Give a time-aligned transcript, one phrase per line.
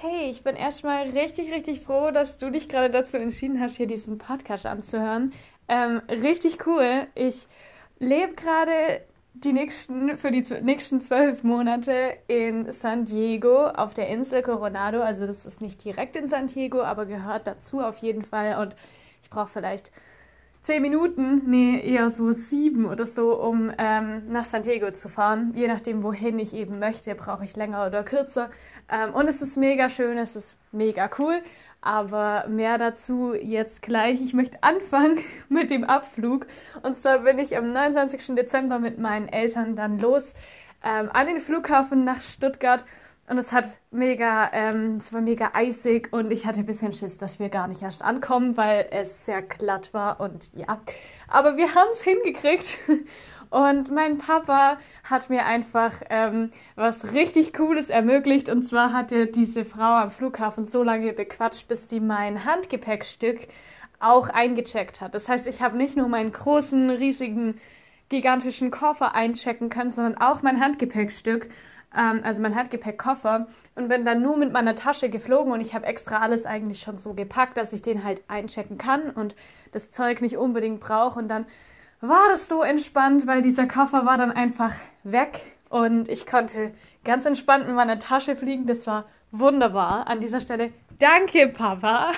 [0.00, 3.88] Hey, ich bin erstmal richtig, richtig froh, dass du dich gerade dazu entschieden hast, hier
[3.88, 5.32] diesen Podcast anzuhören.
[5.66, 7.08] Ähm, richtig cool.
[7.16, 7.48] Ich
[7.98, 9.00] lebe gerade
[9.34, 15.00] die nächsten, für die nächsten zwölf Monate in San Diego auf der Insel Coronado.
[15.02, 18.62] Also das ist nicht direkt in San Diego, aber gehört dazu auf jeden Fall.
[18.62, 18.76] Und
[19.24, 19.90] ich brauche vielleicht
[20.68, 25.54] zehn Minuten, nee, eher so sieben oder so, um ähm, nach San Diego zu fahren.
[25.54, 28.50] Je nachdem, wohin ich eben möchte, brauche ich länger oder kürzer.
[28.90, 31.40] Ähm, und es ist mega schön, es ist mega cool.
[31.80, 34.20] Aber mehr dazu jetzt gleich.
[34.20, 36.46] Ich möchte anfangen mit dem Abflug.
[36.82, 38.34] Und zwar bin ich am 29.
[38.36, 40.34] Dezember mit meinen Eltern dann los
[40.84, 42.84] ähm, an den Flughafen nach Stuttgart.
[43.28, 47.18] Und es hat mega, ähm, es war mega eisig und ich hatte ein bisschen Schiss,
[47.18, 50.80] dass wir gar nicht erst ankommen, weil es sehr glatt war und ja.
[51.28, 52.78] Aber wir haben es hingekriegt
[53.50, 59.26] und mein Papa hat mir einfach ähm, was richtig Cooles ermöglicht und zwar hat er
[59.26, 63.46] diese Frau am Flughafen so lange bequatscht, bis die mein Handgepäckstück
[64.00, 65.14] auch eingecheckt hat.
[65.14, 67.60] Das heißt, ich habe nicht nur meinen großen, riesigen,
[68.08, 71.50] gigantischen Koffer einchecken können, sondern auch mein Handgepäckstück
[71.96, 75.86] ähm, also mein Handgepäckkoffer und bin dann nur mit meiner Tasche geflogen und ich habe
[75.86, 79.34] extra alles eigentlich schon so gepackt, dass ich den halt einchecken kann und
[79.72, 81.46] das Zeug nicht unbedingt brauche und dann
[82.00, 84.72] war das so entspannt, weil dieser Koffer war dann einfach
[85.02, 86.72] weg und ich konnte
[87.04, 88.66] ganz entspannt mit meiner Tasche fliegen.
[88.66, 90.06] Das war wunderbar.
[90.08, 92.12] An dieser Stelle danke, Papa.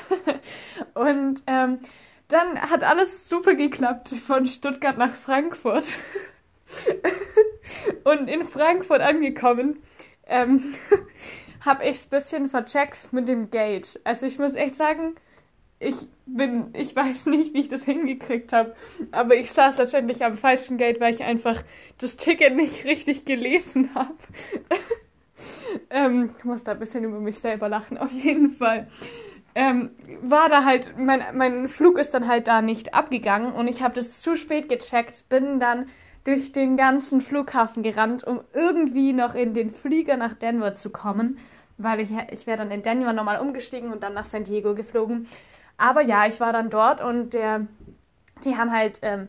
[0.95, 1.79] und ähm,
[2.29, 5.85] dann hat alles super geklappt von Stuttgart nach Frankfurt.
[8.05, 9.83] Und in Frankfurt angekommen,
[10.27, 10.75] ähm,
[11.65, 14.01] habe ich es ein bisschen vercheckt mit dem Gate.
[14.05, 15.15] Also ich muss echt sagen,
[15.79, 18.75] ich bin, ich weiß nicht, wie ich das hingekriegt habe,
[19.13, 21.63] aber ich saß letztendlich am falschen Gate, weil ich einfach
[21.99, 24.15] das Ticket nicht richtig gelesen habe.
[25.89, 28.89] ähm, ich muss da ein bisschen über mich selber lachen, auf jeden Fall.
[29.55, 29.91] Ähm,
[30.23, 33.95] war da halt, mein, mein Flug ist dann halt da nicht abgegangen und ich habe
[33.95, 35.89] das zu spät gecheckt, bin dann
[36.25, 41.39] durch den ganzen Flughafen gerannt, um irgendwie noch in den Flieger nach Denver zu kommen,
[41.79, 45.27] weil ich, ich wäre dann in Denver nochmal umgestiegen und dann nach San Diego geflogen.
[45.79, 47.67] Aber ja, ich war dann dort und der,
[48.45, 49.29] die haben halt ähm,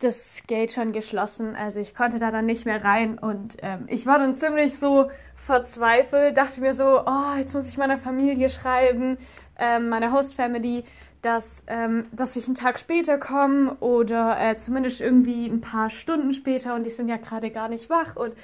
[0.00, 4.04] das Gate schon geschlossen, also ich konnte da dann nicht mehr rein und ähm, ich
[4.04, 9.16] war dann ziemlich so verzweifelt, dachte mir so, oh, jetzt muss ich meiner Familie schreiben,
[9.58, 10.84] ähm, meiner Host-Family,
[11.24, 16.32] dass, ähm, dass ich einen Tag später komme oder äh, zumindest irgendwie ein paar Stunden
[16.32, 18.34] später und die sind ja gerade gar nicht wach und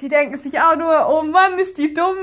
[0.00, 2.16] die denken sich auch nur, oh Mann, ist die dumm.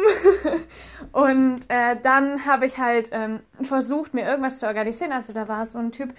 [1.11, 5.11] und äh, dann habe ich halt ähm, versucht, mir irgendwas zu organisieren.
[5.11, 6.13] Also da war so ein Typ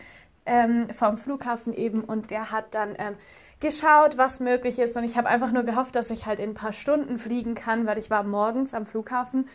[0.44, 3.15] ähm, vom Flughafen eben und der hat dann ähm,
[3.60, 4.99] geschaut, was möglich ist.
[4.99, 7.87] Und ich habe einfach nur gehofft, dass ich halt in ein paar Stunden fliegen kann,
[7.87, 9.49] weil ich war morgens am Flughafen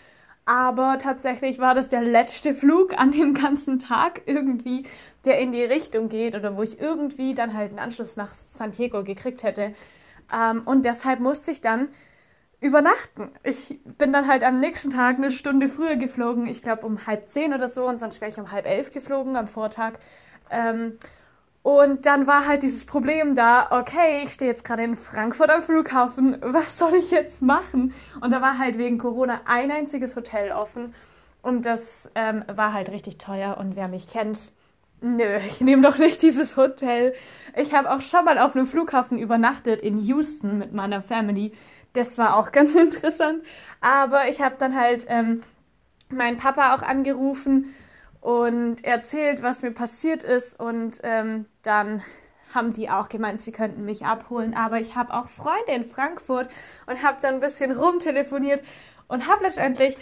[0.46, 4.85] aber tatsächlich war das der letzte Flug an dem ganzen Tag irgendwie,
[5.25, 8.72] der in die Richtung geht oder wo ich irgendwie dann halt einen Anschluss nach San
[8.72, 9.74] Diego gekriegt hätte.
[10.34, 11.90] Ähm, und deshalb musste ich dann
[12.59, 13.31] übernachten.
[13.44, 17.30] Ich bin dann halt am nächsten Tag eine Stunde früher geflogen, ich glaube um halb
[17.30, 19.94] zehn oder so, und sonst wäre ich um halb elf geflogen am Vortag.
[20.50, 20.97] Ähm,
[21.63, 25.61] und dann war halt dieses Problem da, okay, ich stehe jetzt gerade in Frankfurt am
[25.61, 27.94] Flughafen, was soll ich jetzt machen?
[28.19, 30.94] Und da war halt wegen Corona ein einziges Hotel offen
[31.41, 34.51] und das ähm, war halt richtig teuer und wer mich kennt,
[35.01, 37.13] nö, ich nehme doch nicht dieses Hotel.
[37.55, 41.51] Ich habe auch schon mal auf einem Flughafen übernachtet in Houston mit meiner Family.
[41.94, 43.44] Das war auch ganz interessant,
[43.81, 45.44] aber ich habe dann halt ähm,
[46.09, 47.73] meinen Papa auch angerufen
[48.21, 50.59] und erzählt, was mir passiert ist.
[50.59, 52.01] Und ähm, dann
[52.53, 54.53] haben die auch gemeint, sie könnten mich abholen.
[54.55, 56.47] Aber ich habe auch Freunde in Frankfurt
[56.85, 58.63] und habe dann ein bisschen rumtelefoniert
[59.07, 59.97] und habe letztendlich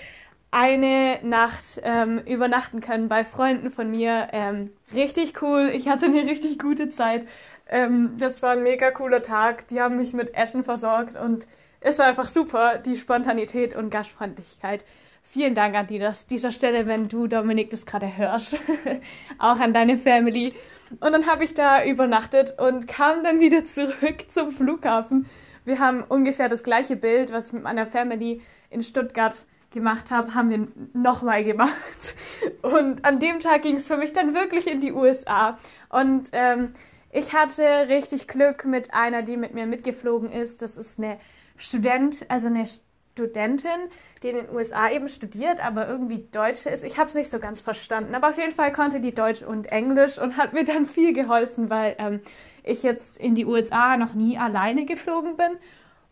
[0.51, 4.29] eine Nacht ähm, übernachten können bei Freunden von mir.
[4.31, 5.71] Ähm, richtig cool.
[5.73, 7.27] Ich hatte eine richtig gute Zeit.
[7.67, 9.67] Ähm, das war ein mega cooler Tag.
[9.67, 11.47] Die haben mich mit Essen versorgt und
[11.81, 14.83] es war einfach super, die Spontanität und Gastfreundlichkeit.
[15.31, 18.57] Vielen Dank an dieser Stelle, wenn du, Dominik, das gerade hörst.
[19.37, 20.53] auch an deine Family.
[21.01, 25.27] Und dann habe ich da übernachtet und kam dann wieder zurück zum Flughafen.
[25.65, 28.41] Wir haben ungefähr das gleiche Bild, was ich mit meiner Family
[28.71, 32.15] in Stuttgart gemacht habe, haben wir nochmal gemacht.
[32.63, 35.59] Und an dem Tag ging es für mich dann wirklich in die USA.
[35.89, 36.69] Und ähm,
[37.11, 40.63] ich hatte richtig Glück mit einer, die mit mir mitgeflogen ist.
[40.63, 41.19] Das ist eine
[41.55, 46.83] Student, also eine Studentin, die in den USA eben studiert, aber irgendwie Deutsche ist.
[46.83, 49.67] Ich habe es nicht so ganz verstanden, aber auf jeden Fall konnte die Deutsch und
[49.67, 52.21] Englisch und hat mir dann viel geholfen, weil ähm,
[52.63, 55.57] ich jetzt in die USA noch nie alleine geflogen bin.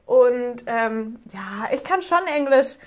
[0.06, 2.78] Und ähm, ja, ich kann schon Englisch,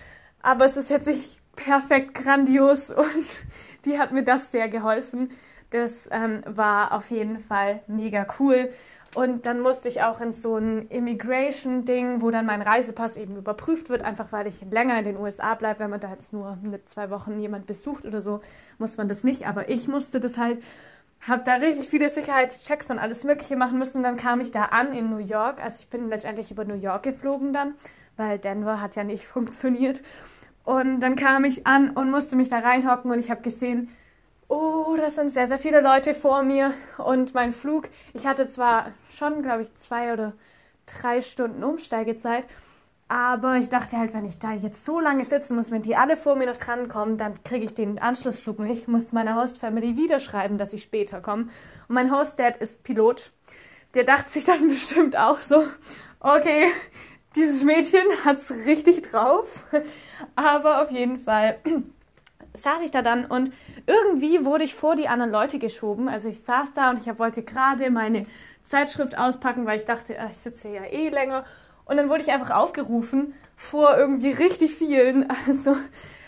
[0.43, 3.27] aber es ist jetzt nicht perfekt grandios und
[3.85, 5.31] die hat mir das sehr geholfen.
[5.71, 8.71] Das ähm, war auf jeden Fall mega cool.
[9.15, 13.89] Und dann musste ich auch in so ein Immigration-Ding, wo dann mein Reisepass eben überprüft
[13.89, 15.81] wird, einfach weil ich länger in den USA bleibe.
[15.81, 18.41] Wenn man da jetzt nur mit zwei Wochen jemand besucht oder so,
[18.79, 19.49] muss man das nicht.
[19.49, 20.63] Aber ich musste das halt,
[21.23, 23.99] habe da richtig viele Sicherheitschecks und alles Mögliche machen müssen.
[23.99, 25.61] Und dann kam ich da an in New York.
[25.61, 27.75] Also ich bin letztendlich über New York geflogen dann,
[28.17, 30.03] weil Denver hat ja nicht funktioniert.
[30.63, 33.89] Und dann kam ich an und musste mich da reinhocken und ich habe gesehen,
[34.51, 38.93] oh, das sind sehr, sehr viele Leute vor mir und mein Flug, ich hatte zwar
[39.09, 40.35] schon, glaube ich, zwei oder
[40.87, 42.47] drei Stunden Umsteigezeit,
[43.07, 46.17] aber ich dachte halt, wenn ich da jetzt so lange sitzen muss, wenn die alle
[46.17, 48.83] vor mir noch drankommen, dann kriege ich den Anschlussflug nicht.
[48.83, 51.45] Ich muss meiner Host-Family wieder schreiben, dass ich später komme.
[51.89, 53.33] Und mein Host-Dad ist Pilot.
[53.95, 55.65] Der dachte sich dann bestimmt auch so,
[56.21, 56.67] okay,
[57.35, 59.65] dieses Mädchen hat's richtig drauf.
[60.37, 61.59] Aber auf jeden Fall
[62.61, 63.53] saß ich da dann und
[63.87, 66.09] irgendwie wurde ich vor die anderen Leute geschoben.
[66.09, 68.27] Also ich saß da und ich wollte gerade meine
[68.63, 71.45] Zeitschrift auspacken, weil ich dachte, ah, ich sitze ja eh länger.
[71.85, 75.27] Und dann wurde ich einfach aufgerufen vor irgendwie richtig vielen.
[75.47, 75.77] Also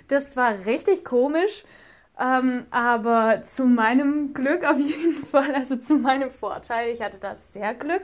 [0.09, 1.65] das war richtig komisch.
[2.19, 7.35] Ähm, aber zu meinem Glück auf jeden Fall, also zu meinem Vorteil, ich hatte da
[7.35, 8.03] sehr Glück.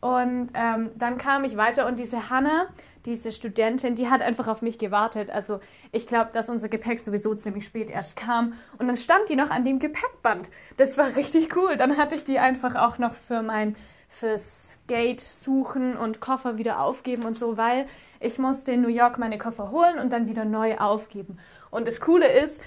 [0.00, 2.66] Und ähm, dann kam ich weiter und diese Hannah,
[3.06, 5.30] diese Studentin, die hat einfach auf mich gewartet.
[5.30, 5.60] Also
[5.92, 8.54] ich glaube, dass unser Gepäck sowieso ziemlich spät erst kam.
[8.78, 10.50] Und dann stand die noch an dem Gepäckband.
[10.76, 11.76] Das war richtig cool.
[11.76, 13.76] Dann hatte ich die einfach auch noch für mein
[14.08, 17.86] fürs Gate suchen und Koffer wieder aufgeben und so, weil
[18.20, 21.38] ich musste in New York meine Koffer holen und dann wieder neu aufgeben.
[21.70, 22.62] Und das Coole ist,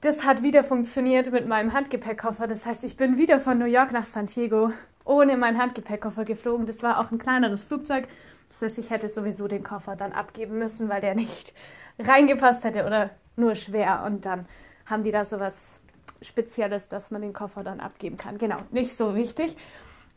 [0.00, 2.46] das hat wieder funktioniert mit meinem Handgepäckkoffer.
[2.46, 4.72] Das heißt, ich bin wieder von New York nach San Diego
[5.04, 6.66] ohne meinen Handgepäckkoffer geflogen.
[6.66, 8.08] Das war auch ein kleineres Flugzeug.
[8.48, 11.54] Das heißt, ich hätte sowieso den Koffer dann abgeben müssen, weil der nicht
[11.98, 14.02] reingepasst hätte oder nur schwer.
[14.04, 14.46] Und dann
[14.86, 15.80] haben die da so was
[16.22, 18.38] Spezielles, dass man den Koffer dann abgeben kann.
[18.38, 19.56] Genau, nicht so wichtig.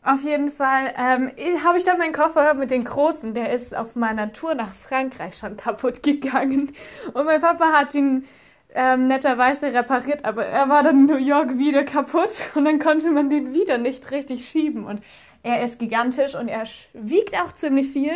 [0.02, 1.32] Auf jeden Fall ähm,
[1.64, 5.38] habe ich dann meinen Koffer mit den großen, der ist auf meiner Tour nach Frankreich
[5.38, 6.72] schon kaputt gegangen.
[7.14, 8.26] Und mein Papa hat ihn
[8.74, 13.10] ähm, netterweise repariert, aber er war dann in New York wieder kaputt und dann konnte
[13.10, 14.84] man den wieder nicht richtig schieben.
[14.84, 15.00] Und
[15.42, 18.12] er ist gigantisch und er wiegt auch ziemlich viel.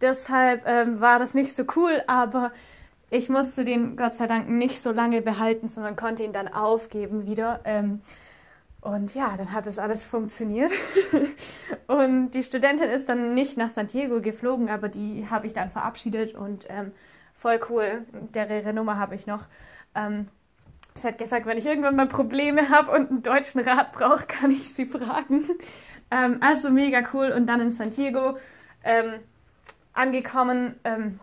[0.00, 2.52] Deshalb ähm, war das nicht so cool, aber
[3.10, 7.26] ich musste den Gott sei Dank nicht so lange behalten, sondern konnte ihn dann aufgeben
[7.26, 7.60] wieder.
[7.64, 8.00] Ähm,
[8.80, 10.72] und ja, dann hat das alles funktioniert.
[11.86, 15.70] und die Studentin ist dann nicht nach San Diego geflogen, aber die habe ich dann
[15.70, 16.92] verabschiedet und ähm,
[17.44, 18.06] voll cool.
[18.34, 19.44] Dere Nummer habe ich noch.
[19.94, 20.28] Ähm,
[20.94, 24.50] sie hat gesagt, wenn ich irgendwann mal Probleme habe und einen deutschen Rat brauche, kann
[24.50, 25.44] ich sie fragen.
[26.10, 27.32] Ähm, also mega cool.
[27.32, 28.38] Und dann in San Diego
[28.82, 29.20] ähm,
[29.92, 31.20] angekommen, ähm,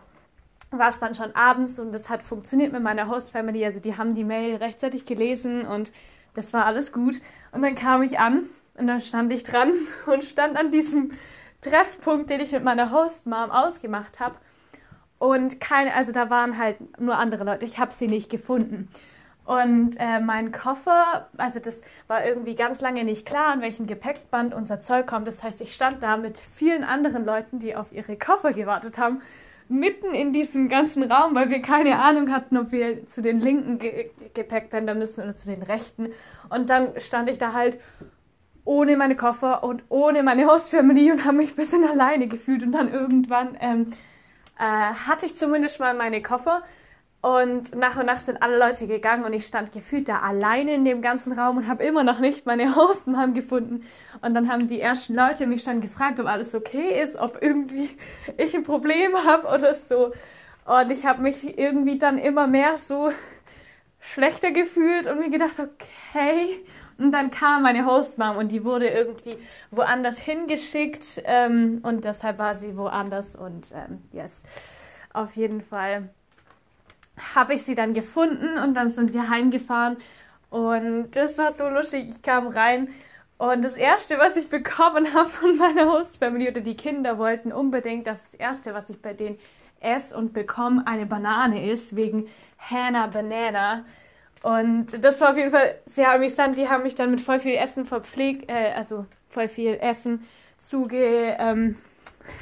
[0.70, 3.64] war es dann schon abends und das hat funktioniert mit meiner Host-Family.
[3.64, 5.90] Also die haben die Mail rechtzeitig gelesen und
[6.34, 7.20] das war alles gut.
[7.50, 9.72] Und dann kam ich an und dann stand ich dran
[10.06, 11.10] und stand an diesem
[11.62, 14.36] Treffpunkt, den ich mit meiner Host-Mom ausgemacht habe.
[15.22, 17.64] Und keine, also da waren halt nur andere Leute.
[17.64, 18.88] Ich habe sie nicht gefunden.
[19.44, 24.52] Und äh, mein Koffer, also das war irgendwie ganz lange nicht klar, an welchem Gepäckband
[24.52, 25.28] unser Zeug kommt.
[25.28, 29.22] Das heißt, ich stand da mit vielen anderen Leuten, die auf ihre Koffer gewartet haben,
[29.68, 33.78] mitten in diesem ganzen Raum, weil wir keine Ahnung hatten, ob wir zu den linken
[33.78, 36.08] Ge Gepäckbändern müssen oder zu den rechten.
[36.50, 37.78] Und dann stand ich da halt
[38.64, 42.64] ohne meine Koffer und ohne meine Hostfamily und habe mich ein bisschen alleine gefühlt.
[42.64, 43.92] Und dann irgendwann ähm,
[44.62, 46.62] äh, hatte ich zumindest mal meine Koffer.
[47.20, 50.84] Und nach und nach sind alle Leute gegangen und ich stand gefühlt da alleine in
[50.84, 53.84] dem ganzen Raum und habe immer noch nicht meine Hostmom gefunden.
[54.22, 57.90] Und dann haben die ersten Leute mich schon gefragt, ob alles okay ist, ob irgendwie
[58.38, 60.12] ich ein Problem habe oder so.
[60.64, 63.10] Und ich habe mich irgendwie dann immer mehr so
[64.02, 66.60] schlechter gefühlt und mir gedacht, okay.
[66.98, 69.38] Und dann kam meine Hostmom und die wurde irgendwie
[69.70, 74.42] woanders hingeschickt ähm, und deshalb war sie woanders und ähm, yes,
[75.12, 76.10] auf jeden Fall
[77.34, 79.96] habe ich sie dann gefunden und dann sind wir heimgefahren
[80.50, 82.08] und das war so lustig.
[82.10, 82.88] Ich kam rein
[83.38, 88.06] und das erste, was ich bekommen habe von meiner Hostfamily oder die Kinder wollten unbedingt,
[88.06, 89.38] das erste, was ich bei denen
[89.82, 93.84] esse und bekomme, eine Banane ist wegen Hannah Banana.
[94.42, 96.58] Und das war auf jeden Fall sehr amüsant.
[96.58, 100.26] Die haben mich dann mit voll viel Essen verpflegt, äh, also voll viel Essen
[100.58, 101.36] zuge.
[101.38, 101.76] Ähm,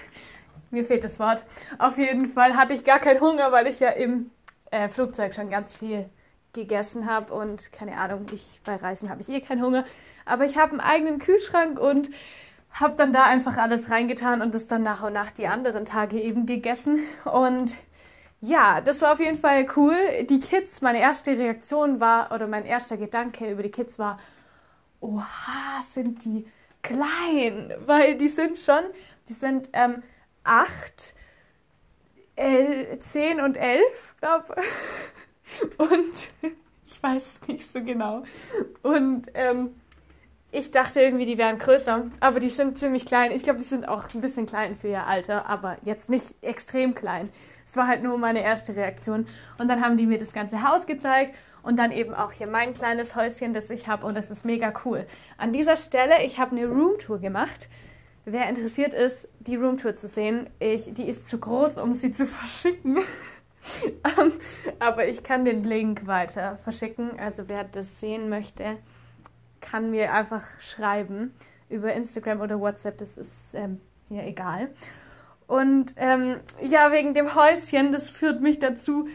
[0.71, 1.45] mir fehlt das Wort.
[1.79, 4.31] Auf jeden Fall hatte ich gar keinen Hunger, weil ich ja im
[4.71, 6.09] äh, Flugzeug schon ganz viel
[6.53, 9.85] gegessen habe und keine Ahnung, ich bei Reisen habe ich eh keinen Hunger,
[10.25, 12.11] aber ich habe einen eigenen Kühlschrank und
[12.73, 16.21] habe dann da einfach alles reingetan und das dann nach und nach die anderen Tage
[16.21, 17.77] eben gegessen und
[18.43, 19.97] ja, das war auf jeden Fall cool.
[20.29, 24.19] Die Kids, meine erste Reaktion war, oder mein erster Gedanke über die Kids war,
[25.01, 26.47] oha, sind die
[26.83, 28.83] klein, weil die sind schon,
[29.29, 30.03] die sind ähm,
[30.43, 31.15] acht,
[32.37, 34.55] el, zehn und elf, glaube
[35.77, 36.31] Und
[36.87, 38.23] ich weiß nicht so genau.
[38.83, 39.81] Und ähm,
[40.53, 43.31] ich dachte irgendwie, die wären größer, aber die sind ziemlich klein.
[43.31, 46.95] Ich glaube, die sind auch ein bisschen klein für ihr Alter, aber jetzt nicht extrem
[46.95, 47.31] klein.
[47.65, 49.29] Es war halt nur meine erste Reaktion.
[49.59, 52.75] Und dann haben die mir das ganze Haus gezeigt und dann eben auch hier mein
[52.75, 55.07] kleines Häuschen, das ich habe und das ist mega cool.
[55.39, 57.69] An dieser Stelle, ich habe eine Roomtour gemacht.
[58.25, 62.27] Wer interessiert ist, die Roomtour zu sehen, ich, die ist zu groß, um sie zu
[62.27, 62.99] verschicken.
[64.19, 64.33] um,
[64.81, 67.21] aber ich kann den Link weiter verschicken.
[67.21, 68.79] Also wer das sehen möchte,
[69.61, 71.35] kann mir einfach schreiben
[71.69, 72.99] über Instagram oder WhatsApp.
[72.99, 74.71] Das ist ähm, mir egal.
[75.47, 79.09] Und ähm, ja, wegen dem Häuschen, das führt mich dazu,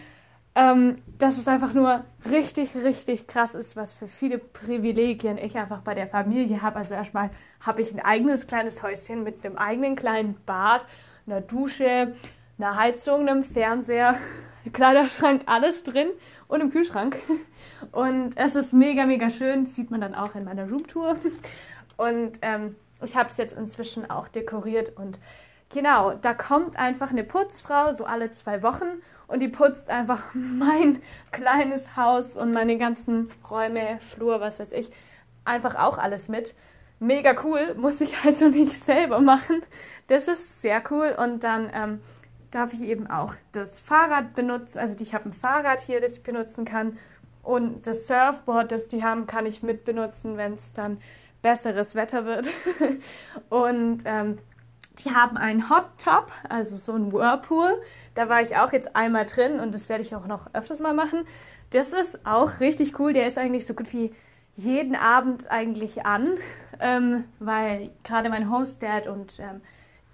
[0.55, 5.81] ähm, dass es einfach nur richtig, richtig krass ist, was für viele Privilegien ich einfach
[5.81, 6.77] bei der Familie habe.
[6.77, 7.29] Also erstmal
[7.65, 10.85] habe ich ein eigenes kleines Häuschen mit einem eigenen kleinen Bad,
[11.27, 12.15] einer Dusche,
[12.57, 14.15] einer Heizung, einem Fernseher,
[14.73, 16.09] Kleiderschrank, alles drin
[16.47, 17.17] und im Kühlschrank.
[17.91, 19.65] Und es ist mega, mega schön.
[19.65, 21.17] Das sieht man dann auch in meiner Roomtour.
[21.97, 25.19] Und ähm, ich habe es jetzt inzwischen auch dekoriert und
[25.73, 28.85] Genau, da kommt einfach eine Putzfrau so alle zwei Wochen
[29.27, 34.91] und die putzt einfach mein kleines Haus und meine ganzen Räume, Flur, was weiß ich,
[35.43, 36.55] einfach auch alles mit.
[36.99, 39.63] Mega cool, muss ich also nicht selber machen.
[40.07, 42.01] Das ist sehr cool und dann ähm,
[42.55, 44.79] darf ich eben auch das Fahrrad benutzen.
[44.79, 46.97] Also ich habe ein Fahrrad hier, das ich benutzen kann
[47.43, 50.97] und das Surfboard, das die haben, kann ich mit benutzen, wenn es dann
[51.41, 52.47] besseres Wetter wird.
[53.49, 54.39] und ähm,
[54.99, 57.79] die haben einen Hot Top, also so ein Whirlpool.
[58.15, 60.93] Da war ich auch jetzt einmal drin und das werde ich auch noch öfters mal
[60.93, 61.25] machen.
[61.71, 63.11] Das ist auch richtig cool.
[63.11, 64.13] Der ist eigentlich so gut wie
[64.55, 66.37] jeden Abend eigentlich an,
[66.79, 69.61] ähm, weil gerade mein Host-Dad und ähm,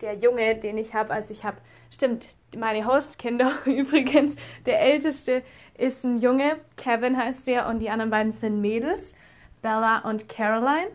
[0.01, 1.57] der Junge, den ich habe, also ich habe,
[1.89, 2.27] stimmt,
[2.57, 5.43] meine Hostkinder übrigens, der älteste
[5.77, 9.13] ist ein Junge, Kevin heißt der, und die anderen beiden sind Mädels,
[9.61, 10.91] Bella und Caroline.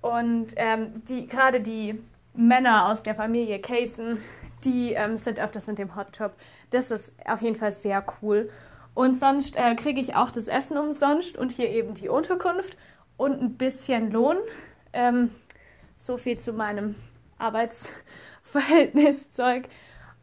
[0.00, 2.00] Und ähm, die, gerade die
[2.34, 4.18] Männer aus der Familie Cason,
[4.64, 6.32] die ähm, sind öfters in dem Hot Tub.
[6.70, 8.50] Das ist auf jeden Fall sehr cool.
[8.94, 12.76] Und sonst äh, kriege ich auch das Essen umsonst und hier eben die Unterkunft
[13.16, 14.36] und ein bisschen Lohn.
[14.92, 15.30] Ähm,
[15.96, 16.94] so viel zu meinem
[18.54, 19.68] Arbeitsverhältniszeug.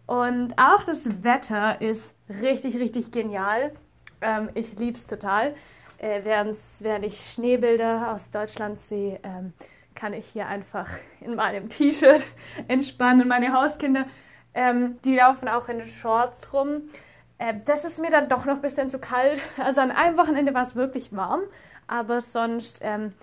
[0.06, 3.74] Und auch das Wetter ist richtig, richtig genial.
[4.22, 5.54] Ähm, ich liebe es total.
[5.98, 9.54] Äh, während, während ich Schneebilder aus Deutschland sehe, ähm,
[9.96, 12.26] kann ich hier einfach in meinem T-Shirt
[12.68, 13.28] entspannen.
[13.28, 14.06] Meine Hauskinder,
[14.54, 16.84] ähm, die laufen auch in Shorts rum.
[17.40, 19.42] Äh, das ist mir dann doch noch ein bisschen zu kalt.
[19.58, 21.42] Also an einem Wochenende war es wirklich warm,
[21.88, 23.14] aber sonst, ähm,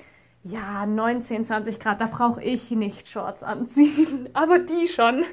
[0.46, 5.24] ja, 19, 20 Grad, da brauche ich nicht Shorts anziehen, aber die schon.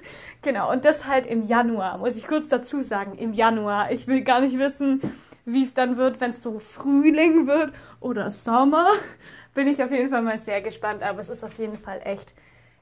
[0.41, 3.91] Genau, und das halt im Januar, muss ich kurz dazu sagen, im Januar.
[3.91, 5.01] Ich will gar nicht wissen,
[5.43, 8.87] wie es dann wird, wenn es so Frühling wird oder Sommer.
[9.53, 12.33] Bin ich auf jeden Fall mal sehr gespannt, aber es ist auf jeden Fall echt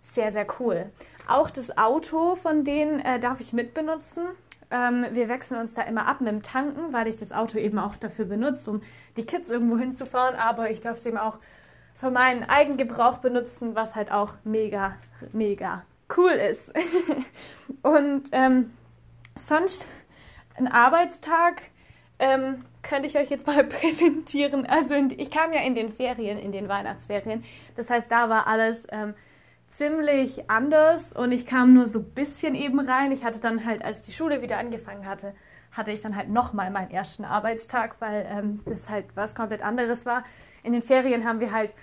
[0.01, 0.91] sehr, sehr cool.
[1.27, 4.25] Auch das Auto von denen äh, darf ich mitbenutzen.
[4.69, 7.79] Ähm, wir wechseln uns da immer ab mit dem Tanken, weil ich das Auto eben
[7.79, 8.81] auch dafür benutze, um
[9.17, 11.39] die Kids irgendwo hinzufahren, aber ich darf es eben auch
[11.99, 14.95] für meinen Eigengebrauch benutzen, was halt auch mega,
[15.33, 15.83] mega
[16.15, 16.71] cool ist.
[17.81, 18.71] Und ähm,
[19.35, 19.85] sonst
[20.55, 21.61] ein Arbeitstag
[22.17, 24.65] ähm, könnte ich euch jetzt mal präsentieren.
[24.65, 27.43] Also in, ich kam ja in den Ferien, in den Weihnachtsferien.
[27.75, 29.13] Das heißt, da war alles ähm,
[29.67, 33.11] ziemlich anders und ich kam nur so ein bisschen eben rein.
[33.11, 35.33] Ich hatte dann halt, als die Schule wieder angefangen hatte,
[35.71, 40.05] hatte ich dann halt nochmal meinen ersten Arbeitstag, weil ähm, das halt was komplett anderes
[40.05, 40.23] war.
[40.63, 41.73] In den Ferien haben wir halt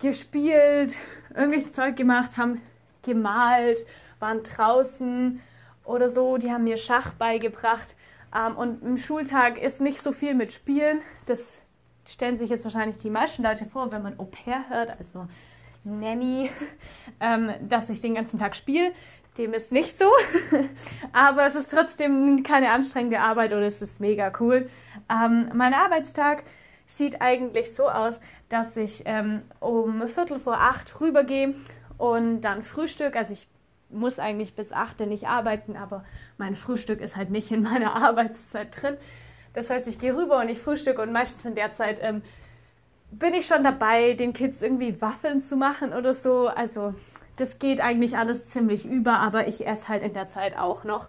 [0.00, 0.94] gespielt,
[1.34, 2.60] irgendwelches Zeug gemacht, haben
[3.02, 3.86] gemalt,
[4.18, 5.40] waren draußen
[5.84, 6.36] oder so.
[6.36, 7.94] Die haben mir Schach beigebracht.
[8.34, 11.00] Ähm, und im Schultag ist nicht so viel mit Spielen.
[11.26, 11.62] Das
[12.06, 15.26] stellen sich jetzt wahrscheinlich die meisten Leute vor, wenn man Au pair hört, also
[15.84, 16.50] Nanny,
[17.20, 18.92] ähm, dass ich den ganzen Tag spiele.
[19.40, 20.04] Dem ist nicht so.
[21.14, 24.68] Aber es ist trotzdem keine anstrengende Arbeit oder es ist mega cool.
[25.10, 26.44] Ähm, mein Arbeitstag
[26.84, 28.20] sieht eigentlich so aus,
[28.50, 31.54] dass ich ähm, um Viertel vor acht rübergehe
[31.96, 33.16] und dann Frühstück.
[33.16, 33.48] Also ich
[33.88, 36.04] muss eigentlich bis 8 nicht arbeiten, aber
[36.36, 38.98] mein Frühstück ist halt nicht in meiner Arbeitszeit drin.
[39.54, 42.20] Das heißt, ich gehe rüber und ich frühstücke und meistens in der Zeit ähm,
[43.10, 46.48] bin ich schon dabei, den Kids irgendwie Waffeln zu machen oder so.
[46.48, 46.94] Also
[47.40, 51.08] das geht eigentlich alles ziemlich über, aber ich esse halt in der Zeit auch noch.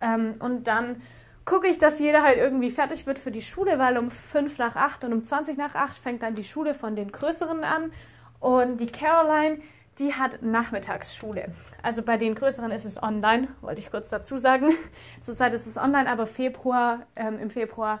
[0.00, 1.00] Ähm, und dann
[1.44, 4.76] gucke ich, dass jeder halt irgendwie fertig wird für die Schule, weil um 5 nach
[4.76, 7.92] 8 und um 20 nach 8 fängt dann die Schule von den Größeren an.
[8.40, 9.58] Und die Caroline,
[9.98, 11.46] die hat Nachmittagsschule.
[11.82, 14.68] Also bei den Größeren ist es online, wollte ich kurz dazu sagen.
[15.22, 18.00] Zurzeit ist es online, aber Februar, ähm, im Februar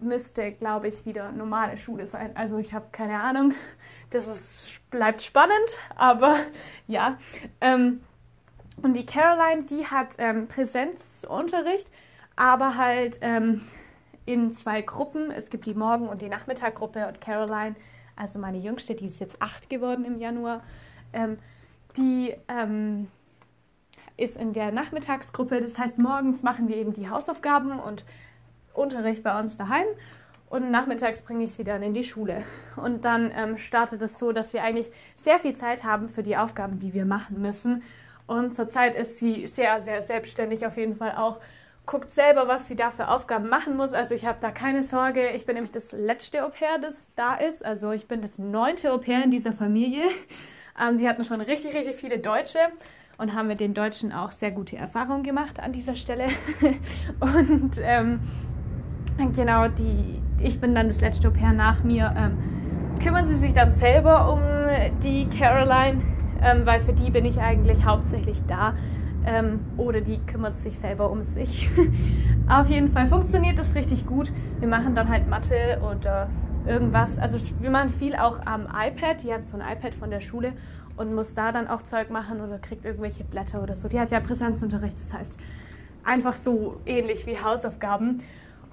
[0.00, 2.36] müsste, glaube ich, wieder normale Schule sein.
[2.36, 3.54] Also ich habe keine Ahnung.
[4.10, 6.36] Das ist, bleibt spannend, aber
[6.86, 7.18] ja.
[7.60, 8.00] Ähm,
[8.82, 11.90] und die Caroline, die hat ähm, Präsenzunterricht
[12.36, 13.62] aber halt ähm,
[14.26, 15.30] in zwei Gruppen.
[15.30, 17.74] Es gibt die Morgen- und die Nachmittaggruppe und Caroline,
[18.14, 20.62] also meine Jüngste, die ist jetzt acht geworden im Januar,
[21.12, 21.38] ähm,
[21.96, 23.08] die ähm,
[24.18, 25.60] ist in der Nachmittagsgruppe.
[25.60, 28.04] Das heißt, morgens machen wir eben die Hausaufgaben und
[28.76, 29.86] Unterricht bei uns daheim.
[30.48, 32.44] Und nachmittags bringe ich sie dann in die Schule.
[32.76, 36.36] Und dann ähm, startet es so, dass wir eigentlich sehr viel Zeit haben für die
[36.36, 37.82] Aufgaben, die wir machen müssen.
[38.26, 41.40] Und zurzeit ist sie sehr, sehr selbstständig auf jeden Fall auch
[41.86, 43.92] guckt selber, was sie da für Aufgaben machen muss.
[43.92, 45.30] Also ich habe da keine Sorge.
[45.30, 47.64] Ich bin nämlich das letzte Au pair, das da ist.
[47.64, 50.04] Also ich bin das neunte Au pair in dieser Familie.
[50.78, 52.58] Ähm, die hatten schon richtig, richtig viele Deutsche
[53.16, 56.26] und haben mit den Deutschen auch sehr gute Erfahrungen gemacht an dieser Stelle.
[57.18, 58.20] und ähm,
[59.34, 62.14] genau, die, ich bin dann das letzte Au pair nach mir.
[62.16, 62.38] Ähm,
[63.02, 64.40] kümmern sie sich dann selber um
[65.02, 66.02] die Caroline,
[66.42, 68.74] ähm, weil für die bin ich eigentlich hauptsächlich da.
[69.24, 71.68] Ähm, oder die kümmert sich selber um sich.
[72.48, 74.32] Auf jeden Fall funktioniert das richtig gut.
[74.60, 76.28] Wir machen dann halt Mathe oder
[76.66, 77.18] irgendwas.
[77.18, 79.22] Also wir machen viel auch am iPad.
[79.22, 80.52] Die hat so ein iPad von der Schule
[80.96, 83.88] und muss da dann auch Zeug machen oder kriegt irgendwelche Blätter oder so.
[83.88, 85.38] Die hat ja Präsenzunterricht, das heißt
[86.04, 88.22] einfach so ähnlich wie Hausaufgaben.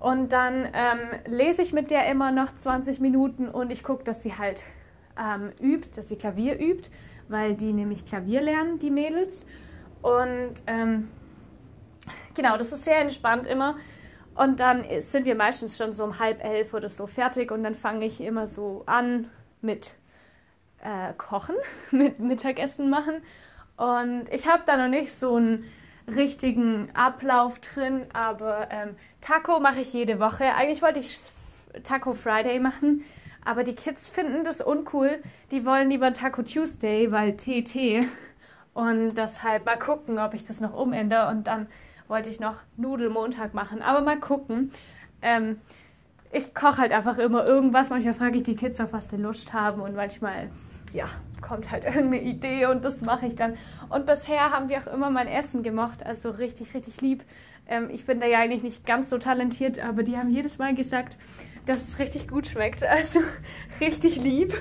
[0.04, 4.22] Und dann ähm, lese ich mit der immer noch 20 Minuten und ich gucke, dass
[4.22, 4.66] sie halt
[5.18, 6.90] ähm, übt, dass sie Klavier übt,
[7.30, 9.46] weil die nämlich Klavier lernen, die Mädels.
[10.02, 11.10] Und ähm,
[12.34, 13.78] genau, das ist sehr entspannt immer.
[14.36, 17.74] Und dann sind wir meistens schon so um halb elf oder so fertig und dann
[17.74, 19.30] fange ich immer so an
[19.62, 19.94] mit
[20.82, 21.56] äh, Kochen,
[21.92, 23.22] mit Mittagessen machen.
[23.78, 25.64] Und ich habe da noch nicht so einen
[26.08, 30.54] richtigen Ablauf drin, aber ähm, Taco mache ich jede Woche.
[30.56, 31.32] Eigentlich wollte ich
[31.84, 33.04] Taco Friday machen,
[33.46, 35.22] aber die Kids finden das uncool.
[35.52, 38.06] Die wollen lieber Taco Tuesday, weil TT.
[38.74, 41.30] Und deshalb mal gucken, ob ich das noch umändere.
[41.30, 41.68] Und dann
[42.08, 43.82] wollte ich noch Nudelmontag machen.
[43.82, 44.72] Aber mal gucken.
[45.22, 45.60] Ähm,
[46.32, 47.90] ich koche halt einfach immer irgendwas.
[47.90, 49.82] Manchmal frage ich die Kids, auf was sie Lust haben.
[49.82, 50.50] Und manchmal,
[50.92, 51.06] ja,
[51.44, 53.56] kommt halt irgendeine Idee und das mache ich dann.
[53.90, 56.04] Und bisher haben die auch immer mein Essen gemocht.
[56.04, 57.24] Also richtig, richtig lieb.
[57.68, 60.74] Ähm, ich bin da ja eigentlich nicht ganz so talentiert, aber die haben jedes Mal
[60.74, 61.18] gesagt,
[61.66, 62.84] dass es richtig gut schmeckt.
[62.94, 63.20] Also
[63.80, 64.54] richtig lieb.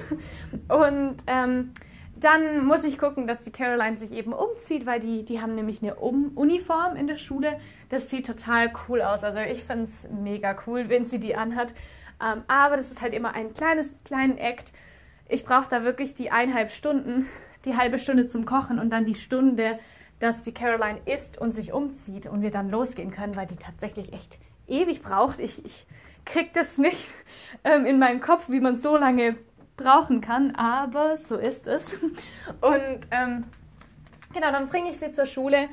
[0.68, 1.72] Und ähm,
[2.16, 5.82] dann muss ich gucken, dass die Caroline sich eben umzieht, weil die, die haben nämlich
[5.82, 7.58] eine um Uniform in der Schule.
[7.88, 9.24] Das sieht total cool aus.
[9.24, 11.74] Also ich finde es mega cool, wenn sie die anhat.
[12.22, 14.72] Ähm, aber das ist halt immer ein kleines, kleinen Act.
[15.32, 17.26] Ich brauche da wirklich die eineinhalb Stunden,
[17.64, 19.78] die halbe Stunde zum Kochen und dann die Stunde,
[20.18, 24.12] dass die Caroline isst und sich umzieht und wir dann losgehen können, weil die tatsächlich
[24.12, 25.40] echt ewig braucht.
[25.40, 25.86] Ich, ich
[26.26, 27.14] krieg das nicht
[27.64, 29.36] ähm, in meinen Kopf, wie man so lange
[29.78, 31.94] brauchen kann, aber so ist es.
[32.60, 33.44] Und ähm,
[34.34, 35.70] genau, dann bringe ich sie zur Schule,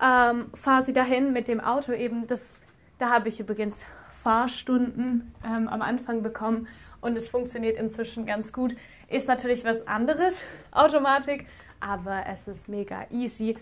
[0.00, 2.28] ähm, fahre sie dahin mit dem Auto eben.
[2.28, 2.60] Das,
[2.98, 6.68] da habe ich übrigens Fahrstunden ähm, am Anfang bekommen
[7.00, 8.74] und es funktioniert inzwischen ganz gut.
[9.08, 11.46] Ist natürlich was anderes, Automatik,
[11.80, 13.56] aber es ist mega easy.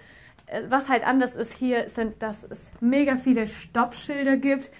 [0.46, 4.70] Äh, was halt anders ist hier, sind, dass es mega viele Stoppschilder gibt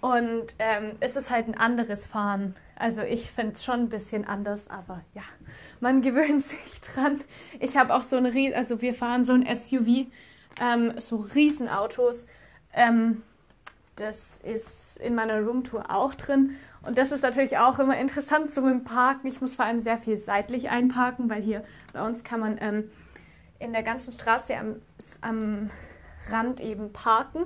[0.00, 4.26] und ähm, es ist halt ein anderes Fahren also ich finde es schon ein bisschen
[4.26, 5.22] anders, aber ja,
[5.80, 7.22] man gewöhnt sich dran.
[7.58, 10.06] Ich habe auch so ein, also wir fahren so ein SUV,
[10.60, 12.26] ähm, so Riesenautos.
[12.72, 13.22] Ähm,
[13.96, 16.56] das ist in meiner Roomtour auch drin.
[16.82, 19.26] Und das ist natürlich auch immer interessant so im Parken.
[19.26, 22.90] Ich muss vor allem sehr viel seitlich einparken, weil hier bei uns kann man ähm,
[23.58, 24.76] in der ganzen Straße am,
[25.22, 25.70] am
[26.30, 27.44] Rand eben parken.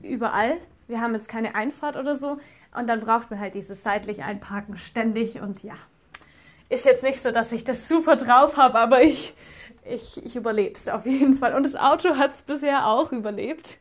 [0.00, 0.58] Überall.
[0.86, 2.38] Wir haben jetzt keine Einfahrt oder so.
[2.76, 5.40] Und dann braucht man halt dieses seitlich Einparken ständig.
[5.40, 5.74] Und ja,
[6.68, 9.34] ist jetzt nicht so, dass ich das super drauf habe, aber ich,
[9.84, 11.54] ich, ich überlebe es auf jeden Fall.
[11.54, 13.78] Und das Auto hat es bisher auch überlebt.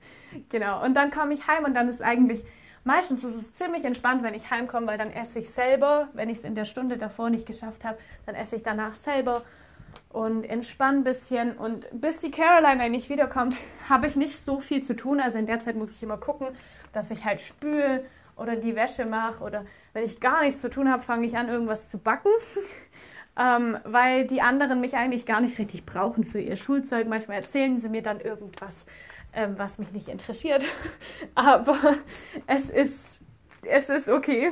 [0.50, 0.84] Genau.
[0.84, 2.44] Und dann komme ich heim und dann ist eigentlich,
[2.84, 6.10] meistens ist es ziemlich entspannt, wenn ich heimkomme, weil dann esse ich selber.
[6.14, 9.44] Wenn ich es in der Stunde davor nicht geschafft habe, dann esse ich danach selber
[10.10, 11.58] und entspanne ein bisschen.
[11.58, 13.58] Und bis die Caroline eigentlich wiederkommt,
[13.90, 15.20] habe ich nicht so viel zu tun.
[15.20, 16.48] Also in der Zeit muss ich immer gucken,
[16.94, 18.06] dass ich halt spüle
[18.40, 21.50] oder die Wäsche mache oder wenn ich gar nichts zu tun habe, fange ich an,
[21.50, 22.32] irgendwas zu backen,
[23.40, 27.08] ähm, weil die anderen mich eigentlich gar nicht richtig brauchen für ihr Schulzeug.
[27.08, 28.86] Manchmal erzählen sie mir dann irgendwas.
[29.34, 30.66] ähm, was mich nicht interessiert.
[31.36, 31.78] Aber
[32.48, 33.22] es ist,
[33.64, 34.52] es ist okay.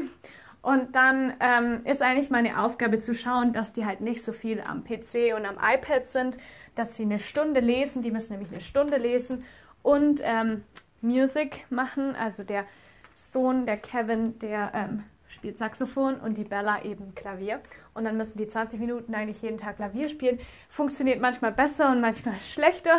[0.61, 4.59] Und dann ähm, ist eigentlich meine Aufgabe zu schauen, dass die halt nicht so viel
[4.61, 6.37] am PC und am iPad sind,
[6.75, 9.43] dass sie eine Stunde lesen, die müssen nämlich eine Stunde lesen
[9.81, 10.63] und ähm,
[11.01, 12.15] Music machen.
[12.15, 12.65] Also der
[13.13, 17.59] Sohn, der Kevin, der ähm, spielt Saxophon und die Bella eben Klavier.
[17.93, 20.39] Und dann müssen die 20 Minuten eigentlich jeden Tag Klavier spielen.
[20.69, 22.97] Funktioniert manchmal besser und manchmal schlechter.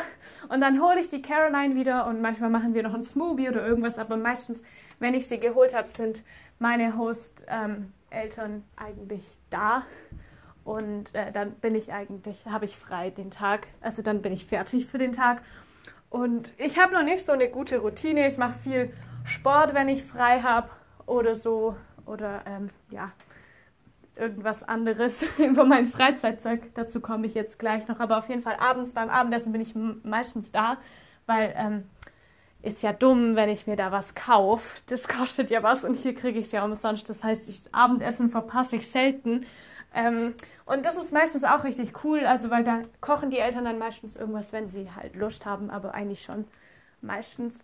[0.49, 3.67] Und dann hole ich die Caroline wieder und manchmal machen wir noch ein Smoothie oder
[3.67, 3.99] irgendwas.
[3.99, 4.63] Aber meistens,
[4.99, 6.23] wenn ich sie geholt habe, sind
[6.59, 9.85] meine Host-Eltern ähm, eigentlich da.
[10.65, 13.69] Und äh, dann bin ich eigentlich, habe ich frei den Tag.
[13.81, 15.41] Also dann bin ich fertig für den Tag.
[16.11, 18.29] Und ich habe noch nicht so eine gute Routine.
[18.29, 18.93] Ich mache viel
[19.25, 20.69] Sport, wenn ich frei habe
[21.07, 21.77] oder so
[22.09, 23.13] oder ähm, ja,
[24.17, 26.75] irgendwas anderes über mein Freizeitzeug.
[26.75, 28.01] Dazu komme ich jetzt gleich noch.
[28.01, 30.79] Aber auf jeden Fall abends beim Abendessen bin ich meistens da,
[31.27, 31.85] weil ähm,
[32.63, 34.81] ist ja dumm, wenn ich mir da was kaufe.
[34.87, 37.09] Das kostet ja was und hier kriege ich es ja umsonst.
[37.09, 39.47] Das heißt, ich, Abendessen verpasse ich selten.
[39.95, 40.35] Ähm,
[40.67, 44.17] und das ist meistens auch richtig cool, also weil da kochen die Eltern dann meistens
[44.17, 46.45] irgendwas, wenn sie halt Lust haben, aber eigentlich schon
[47.01, 47.61] meistens.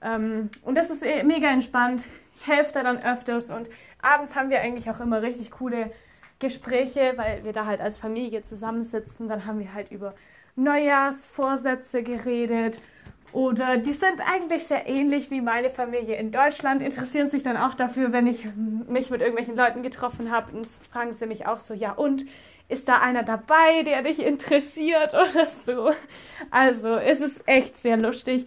[0.00, 2.04] Ähm, und das ist eh mega entspannt.
[2.38, 3.68] Ich helfe da dann öfters und
[4.00, 5.90] abends haben wir eigentlich auch immer richtig coole
[6.38, 9.26] Gespräche, weil wir da halt als Familie zusammensitzen.
[9.26, 10.14] Dann haben wir halt über
[10.54, 12.80] Neujahrsvorsätze geredet
[13.32, 17.74] oder die sind eigentlich sehr ähnlich wie meine Familie in Deutschland, interessieren sich dann auch
[17.74, 18.46] dafür, wenn ich
[18.88, 20.56] mich mit irgendwelchen Leuten getroffen habe.
[20.56, 22.24] Und fragen sie mich auch so, ja und,
[22.68, 25.90] ist da einer dabei, der dich interessiert oder so?
[26.50, 28.46] Also es ist echt sehr lustig.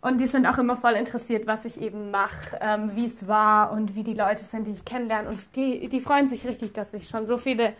[0.00, 3.72] Und die sind auch immer voll interessiert, was ich eben mache, ähm, wie es war
[3.72, 5.28] und wie die Leute sind, die ich kennenlerne.
[5.28, 7.72] Und die, die freuen sich richtig, dass ich schon so viele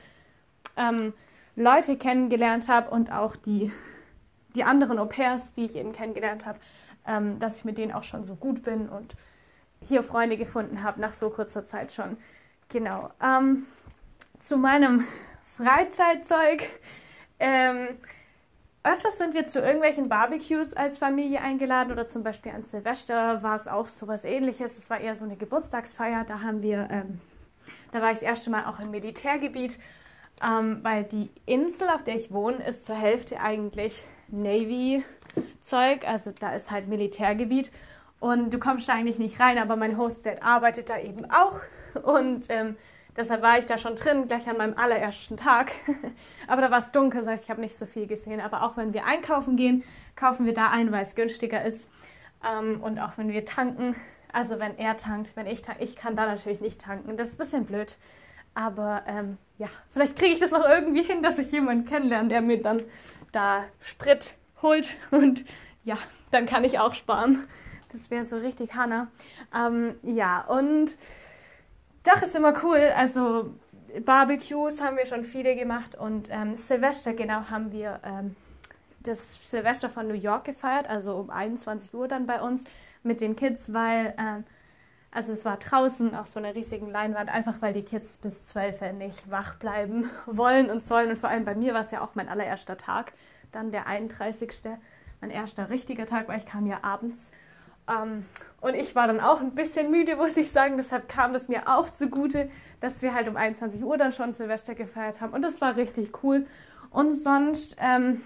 [0.76, 1.12] ähm,
[1.54, 3.70] Leute kennengelernt habe und auch die,
[4.56, 6.58] die anderen Au pairs, die ich eben kennengelernt habe,
[7.06, 9.14] ähm, dass ich mit denen auch schon so gut bin und
[9.80, 12.16] hier Freunde gefunden habe nach so kurzer Zeit schon.
[12.68, 13.10] Genau.
[13.22, 13.66] Ähm,
[14.40, 15.04] zu meinem
[15.56, 16.64] Freizeitzeug.
[18.88, 23.54] Öfters sind wir zu irgendwelchen Barbecues als Familie eingeladen oder zum Beispiel an Silvester war
[23.54, 24.78] es auch so was ähnliches.
[24.78, 26.24] Es war eher so eine Geburtstagsfeier.
[26.26, 27.20] Da haben wir, ähm,
[27.92, 29.78] da war ich das erste Mal auch im Militärgebiet,
[30.42, 36.08] ähm, weil die Insel, auf der ich wohne, ist zur Hälfte eigentlich Navy-Zeug.
[36.08, 37.70] Also da ist halt Militärgebiet
[38.20, 41.60] und du kommst da eigentlich nicht rein, aber mein Host, der arbeitet da eben auch
[42.02, 42.76] und ähm,
[43.18, 45.72] Deshalb war ich da schon drin, gleich an meinem allerersten Tag.
[46.46, 48.40] Aber da war es dunkel, das heißt, ich habe nicht so viel gesehen.
[48.40, 49.82] Aber auch wenn wir einkaufen gehen,
[50.14, 51.90] kaufen wir da ein, weil es günstiger ist.
[52.48, 53.96] Ähm, und auch wenn wir tanken,
[54.32, 57.16] also wenn er tankt, wenn ich tanke, ich kann da natürlich nicht tanken.
[57.16, 57.96] Das ist ein bisschen blöd.
[58.54, 62.40] Aber ähm, ja, vielleicht kriege ich das noch irgendwie hin, dass ich jemanden kennenlerne, der
[62.40, 62.84] mir dann
[63.32, 64.96] da Sprit holt.
[65.10, 65.44] Und
[65.82, 65.96] ja,
[66.30, 67.48] dann kann ich auch sparen.
[67.90, 69.08] Das wäre so richtig Hanna.
[69.52, 70.96] Ähm, ja, und
[72.08, 72.92] doch, ist immer cool.
[72.96, 73.54] Also
[74.04, 78.36] Barbecues haben wir schon viele gemacht und ähm, Silvester, genau, haben wir ähm,
[79.00, 82.64] das Silvester von New York gefeiert, also um 21 Uhr dann bei uns
[83.02, 84.44] mit den Kids, weil, ähm,
[85.10, 88.92] also es war draußen auf so einer riesigen Leinwand, einfach weil die Kids bis 12
[88.92, 91.10] nicht wach bleiben wollen und sollen.
[91.10, 93.12] Und vor allem bei mir war es ja auch mein allererster Tag,
[93.52, 94.50] dann der 31.
[95.20, 97.32] Mein erster richtiger Tag, weil ich kam ja abends
[97.88, 98.24] ähm,
[98.60, 100.76] und ich war dann auch ein bisschen müde, muss ich sagen.
[100.76, 104.74] Deshalb kam es mir auch zugute, dass wir halt um 21 Uhr dann schon Silvester
[104.74, 105.32] gefeiert haben.
[105.32, 106.44] Und das war richtig cool.
[106.90, 108.20] Und sonst ähm,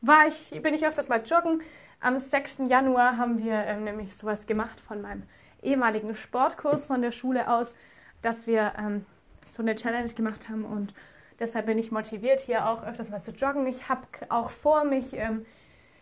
[0.00, 1.60] war ich, bin ich öfters mal joggen.
[2.00, 2.58] Am 6.
[2.68, 5.24] Januar haben wir ähm, nämlich sowas gemacht von meinem
[5.62, 7.74] ehemaligen Sportkurs von der Schule aus,
[8.22, 9.04] dass wir ähm,
[9.44, 10.64] so eine Challenge gemacht haben.
[10.64, 10.94] Und
[11.38, 13.66] deshalb bin ich motiviert, hier auch öfters mal zu joggen.
[13.66, 15.44] Ich habe auch vor, mich ähm,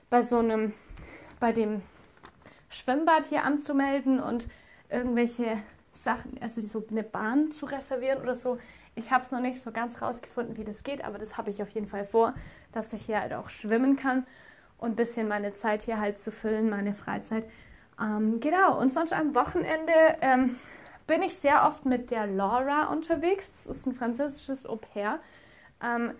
[0.08, 0.72] bei so einem,
[1.40, 1.82] bei dem
[2.72, 4.48] Schwimmbad hier anzumelden und
[4.88, 5.58] irgendwelche
[5.92, 8.58] Sachen, also so eine Bahn zu reservieren oder so.
[8.94, 11.62] Ich habe es noch nicht so ganz rausgefunden, wie das geht, aber das habe ich
[11.62, 12.34] auf jeden Fall vor,
[12.72, 14.26] dass ich hier halt auch schwimmen kann
[14.78, 17.46] und ein bisschen meine Zeit hier halt zu füllen, meine Freizeit.
[18.00, 20.56] Ähm, genau, und sonst am Wochenende ähm,
[21.06, 23.64] bin ich sehr oft mit der Laura unterwegs.
[23.64, 25.20] Das ist ein französisches Au pair.
[25.82, 26.12] Ähm,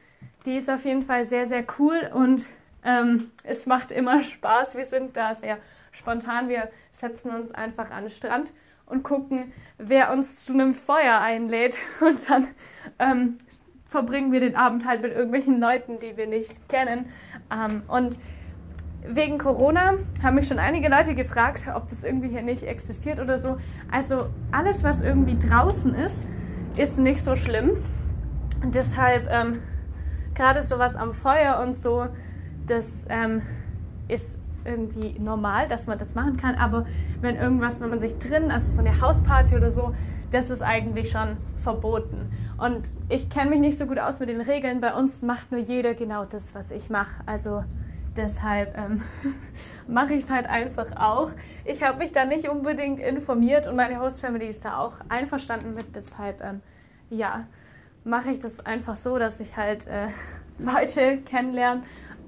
[0.47, 2.47] die ist auf jeden Fall sehr, sehr cool und
[2.85, 4.77] ähm, es macht immer Spaß.
[4.77, 5.59] Wir sind da sehr
[5.91, 6.49] spontan.
[6.49, 8.53] Wir setzen uns einfach an den Strand
[8.87, 11.77] und gucken, wer uns zu einem Feuer einlädt.
[12.01, 12.49] Und dann
[12.99, 13.39] ähm,
[13.85, 17.07] verbringen wir den Abend halt mit irgendwelchen Leuten, die wir nicht kennen.
[17.53, 18.19] Ähm, und
[19.07, 23.37] wegen Corona haben mich schon einige Leute gefragt, ob das irgendwie hier nicht existiert oder
[23.37, 23.59] so.
[23.91, 26.27] Also alles, was irgendwie draußen ist,
[26.77, 27.73] ist nicht so schlimm.
[28.65, 29.63] Deshalb ähm,
[30.35, 32.07] gerade sowas am Feuer und so,
[32.73, 33.43] das ähm,
[34.09, 36.55] ist irgendwie normal, dass man das machen kann.
[36.55, 36.87] Aber
[37.21, 39.95] wenn irgendwas, wenn man sich drin, also so eine Hausparty oder so,
[40.31, 42.31] das ist eigentlich schon verboten.
[42.59, 44.81] Und ich kenne mich nicht so gut aus mit den Regeln.
[44.81, 47.23] Bei uns macht nur jeder genau das, was ich mache.
[47.27, 47.65] Also
[48.17, 49.03] deshalb ähm,
[49.89, 51.31] mache ich es halt einfach auch.
[51.65, 55.95] Ich habe mich da nicht unbedingt informiert und meine Host-Family ist da auch einverstanden mit.
[55.95, 56.63] Deshalb, ähm,
[57.11, 57.47] ja,
[58.05, 60.09] mache ich das einfach so, dass ich halt äh,
[60.59, 61.83] Leute kennenlerne.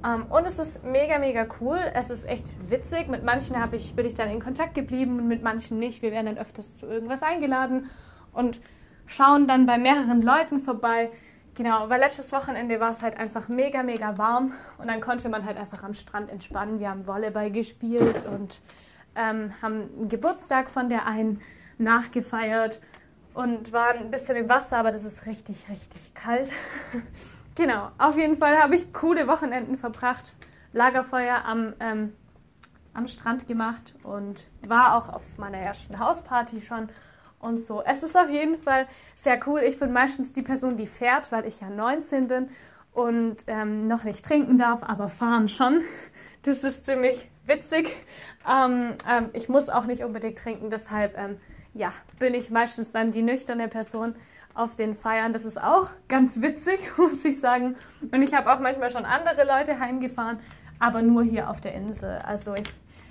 [0.04, 1.78] Ähm, und es ist mega, mega cool.
[1.94, 3.08] Es ist echt witzig.
[3.08, 6.02] Mit manchen ich, bin ich dann in Kontakt geblieben und mit manchen nicht.
[6.02, 7.88] Wir werden dann öfters zu irgendwas eingeladen
[8.32, 8.60] und
[9.06, 11.10] schauen dann bei mehreren Leuten vorbei.
[11.54, 15.44] Genau, weil letztes Wochenende war es halt einfach mega, mega warm und dann konnte man
[15.44, 16.80] halt einfach am Strand entspannen.
[16.80, 18.60] Wir haben Volleyball gespielt und
[19.14, 21.40] ähm, haben einen Geburtstag von der einen
[21.78, 22.80] nachgefeiert
[23.34, 26.52] und waren ein bisschen im Wasser, aber das ist richtig, richtig kalt.
[27.56, 30.32] genau, auf jeden Fall habe ich coole Wochenenden verbracht,
[30.72, 32.12] Lagerfeuer am, ähm,
[32.94, 36.88] am Strand gemacht und war auch auf meiner ersten Hausparty schon
[37.40, 37.82] und so.
[37.82, 39.60] Es ist auf jeden Fall sehr cool.
[39.60, 42.48] Ich bin meistens die Person, die fährt, weil ich ja 19 bin
[42.92, 45.80] und ähm, noch nicht trinken darf, aber fahren schon.
[46.42, 47.90] Das ist ziemlich witzig.
[48.46, 51.38] Ähm, ähm, ich muss auch nicht unbedingt trinken, deshalb ähm,
[51.74, 54.14] ja, bin ich meistens dann die nüchterne Person
[54.54, 55.32] auf den Feiern.
[55.32, 57.76] Das ist auch ganz witzig, muss ich sagen.
[58.12, 60.38] Und ich habe auch manchmal schon andere Leute heimgefahren,
[60.78, 62.18] aber nur hier auf der Insel.
[62.24, 62.68] Also ich,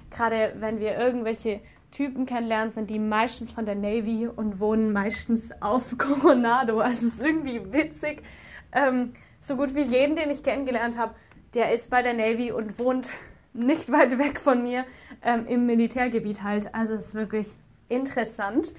[0.09, 1.59] gerade wenn wir irgendwelche
[1.91, 6.79] Typen kennenlernen, sind die meistens von der Navy und wohnen meistens auf Coronado.
[6.79, 8.23] Also es ist irgendwie witzig.
[8.71, 11.13] Ähm, so gut wie jeden, den ich kennengelernt habe,
[11.53, 13.09] der ist bei der Navy und wohnt
[13.53, 14.85] nicht weit weg von mir
[15.21, 16.73] ähm, im Militärgebiet halt.
[16.73, 17.55] Also es ist wirklich
[17.89, 18.73] interessant.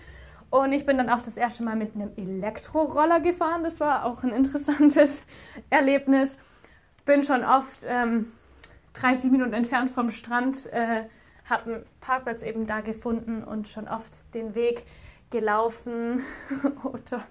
[0.51, 3.65] Und ich bin dann auch das erste Mal mit einem Elektroroller gefahren.
[3.65, 5.21] Das war auch ein interessantes
[5.71, 6.39] Erlebnis.
[7.05, 8.33] Bin schon oft ähm,
[8.95, 11.05] 30 Minuten entfernt vom Strand äh,
[11.45, 14.85] habe einen Parkplatz eben da gefunden und schon oft den Weg
[15.31, 16.23] gelaufen
[16.85, 17.23] oder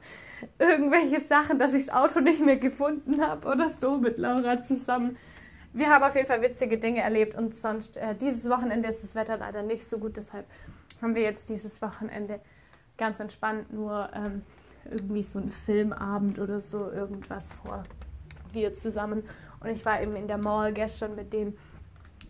[0.59, 5.17] irgendwelche Sachen, dass ich das Auto nicht mehr gefunden habe oder so mit Laura zusammen.
[5.71, 9.15] Wir haben auf jeden Fall witzige Dinge erlebt und sonst äh, dieses Wochenende ist das
[9.15, 10.45] Wetter leider nicht so gut, deshalb
[11.03, 12.39] haben wir jetzt dieses Wochenende
[12.97, 14.41] ganz entspannt nur ähm,
[14.89, 17.83] irgendwie so einen Filmabend oder so irgendwas vor
[18.51, 19.23] wir zusammen
[19.59, 21.55] und ich war eben in der Mall gestern mit ein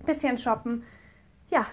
[0.06, 0.84] bisschen shoppen
[1.54, 1.66] ja,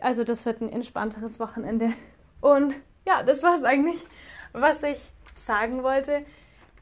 [0.00, 1.92] also das wird ein entspannteres Wochenende.
[2.40, 2.74] Und
[3.06, 4.04] ja, das war es eigentlich,
[4.52, 6.24] was ich sagen wollte.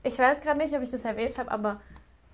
[0.03, 1.81] Ich weiß gerade nicht, ob ich das erwähnt habe, aber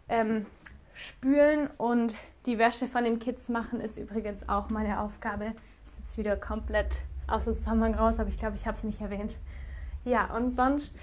[0.09, 0.47] ähm,
[0.93, 2.15] spülen und
[2.47, 5.55] die Wäsche von den Kids machen ist übrigens auch meine Aufgabe.
[6.07, 9.39] Jetzt wieder komplett aus dem Zusammenhang raus, aber ich glaube, ich habe es nicht erwähnt.
[10.05, 10.95] Ja, und sonst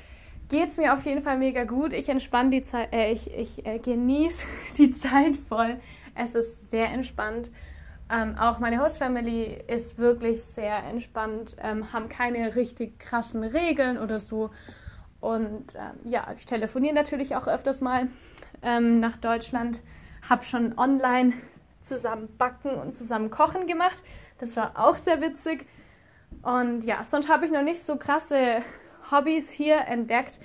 [0.47, 1.91] geht es mir auf jeden Fall mega gut.
[1.91, 4.45] Ich entspanne die Zeit, äh, ich, ich äh, genieße
[4.77, 5.75] die Zeit voll.
[6.15, 7.49] Es ist sehr entspannt
[8.09, 14.19] ähm, auch meine Host-Family ist wirklich sehr entspannt, ähm, haben keine richtig krassen Regeln oder
[14.19, 14.51] so.
[15.19, 18.09] Und ähm, ja, ich telefoniere natürlich auch öfters mal
[18.61, 19.81] ähm, nach Deutschland,
[20.29, 21.33] habe schon online
[21.83, 24.03] zusammen backen und zusammen kochen gemacht.
[24.39, 25.67] Das war auch sehr witzig.
[26.41, 28.61] Und ja, sonst habe ich noch nicht so krasse
[29.11, 30.39] Hobbys hier entdeckt.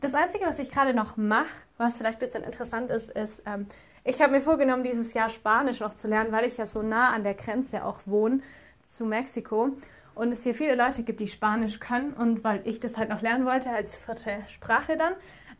[0.00, 1.46] Das Einzige, was ich gerade noch mache,
[1.76, 3.66] was vielleicht ein bisschen interessant ist, ist, ähm,
[4.04, 7.10] ich habe mir vorgenommen, dieses Jahr Spanisch noch zu lernen, weil ich ja so nah
[7.10, 8.40] an der Grenze auch wohne
[8.86, 9.70] zu Mexiko
[10.14, 13.22] und es hier viele Leute gibt, die Spanisch können und weil ich das halt noch
[13.22, 15.12] lernen wollte als vierte Sprache dann.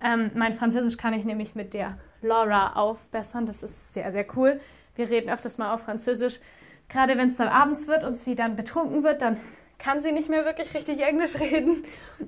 [0.03, 4.61] Ähm, mein Französisch kann ich nämlich mit der Laura aufbessern, das ist sehr, sehr cool.
[4.99, 6.41] Wir reden öfters mal auf Französisch.
[6.89, 9.37] Gerade wenn es dann abends wird und sie dann betrunken wird, dann
[9.79, 11.85] kann sie nicht mehr wirklich richtig Englisch reden.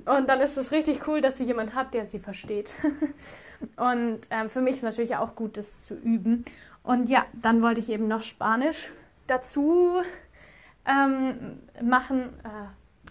[0.06, 2.76] Und dann ist es richtig cool, dass sie jemand hat, der sie versteht.
[3.76, 6.44] Und ähm, für mich ist natürlich auch gut, das zu üben.
[6.84, 8.92] Und ja, dann wollte ich eben noch Spanisch
[9.26, 10.00] dazu
[10.86, 12.68] ähm, machen, äh,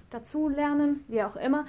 [0.10, 1.66] dazu lernen, wie auch immer.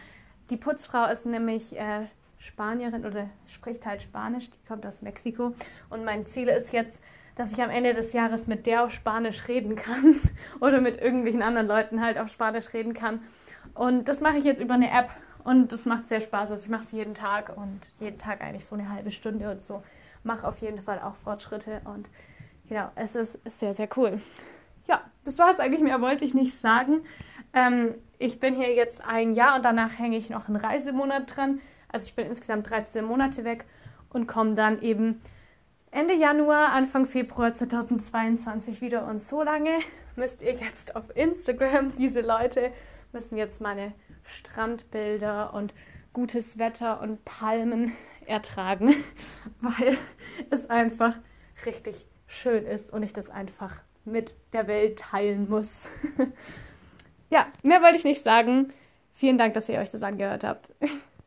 [0.51, 2.07] Die Putzfrau ist nämlich äh,
[2.41, 5.55] Spanierin oder spricht halt Spanisch, die kommt aus Mexiko.
[5.91, 7.03] Und mein Ziel ist jetzt,
[7.37, 10.17] dass ich am Ende des Jahres mit der auf Spanisch reden kann
[10.61, 13.23] oder mit irgendwelchen anderen Leuten halt auf Spanisch reden kann.
[13.75, 15.11] Und das mache ich jetzt über eine App
[15.45, 16.51] und das macht sehr Spaß.
[16.51, 19.61] Also ich mache es jeden Tag und jeden Tag eigentlich so eine halbe Stunde und
[19.63, 19.83] so.
[20.25, 22.09] Mache auf jeden Fall auch Fortschritte und
[22.69, 24.21] genau, es ist sehr, sehr cool.
[24.87, 27.03] Ja, das war es eigentlich mehr, wollte ich nicht sagen.
[27.53, 31.61] Ähm, ich bin hier jetzt ein Jahr und danach hänge ich noch einen Reisemonat dran.
[31.93, 33.65] Also ich bin insgesamt 13 Monate weg
[34.11, 35.21] und komme dann eben
[35.93, 39.07] Ende Januar, Anfang Februar 2022 wieder.
[39.07, 39.79] Und so lange
[40.17, 42.73] müsst ihr jetzt auf Instagram, diese Leute
[43.13, 45.75] müssen jetzt meine Strandbilder und
[46.13, 47.93] gutes Wetter und Palmen
[48.27, 48.95] ertragen,
[49.61, 49.99] weil
[50.51, 51.17] es einfach
[51.67, 55.89] richtig schön ist und ich das einfach mit der Welt teilen muss.
[57.31, 58.73] ja, mehr wollte ich nicht sagen.
[59.13, 60.73] Vielen Dank, dass ihr euch das angehört habt.